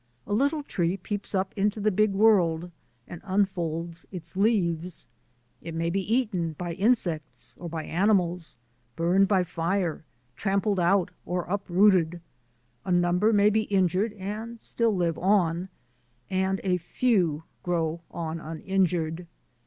A 0.25 0.33
little 0.33 0.63
tree 0.63 0.97
peeps 0.97 1.35
up 1.35 1.53
into 1.55 1.79
the 1.79 1.91
big 1.91 2.11
world 2.13 2.71
and 3.07 3.21
un 3.23 3.45
folds 3.45 4.07
its 4.11 4.35
leaves. 4.35 5.05
It 5.61 5.75
may 5.75 5.91
be 5.91 6.01
eaten 6.11 6.53
by 6.53 6.73
insects 6.73 7.53
or 7.55 7.69
by 7.69 7.83
animals, 7.83 8.57
burned 8.95 9.27
by 9.27 9.43
fire, 9.43 10.03
trampled 10.35 10.79
out, 10.79 11.11
or 11.23 11.43
uprooted. 11.43 12.19
A 12.83 12.91
number 12.91 13.31
may 13.31 13.51
be 13.51 13.65
injured 13.65 14.13
and 14.13 14.59
still 14.59 14.95
live 14.95 15.19
on, 15.19 15.69
and 16.31 16.59
a 16.63 16.77
few 16.77 17.43
grow 17.61 18.01
on 18.09 18.39
uninjured. 18.39 19.27